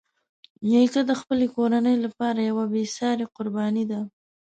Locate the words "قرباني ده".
3.35-4.01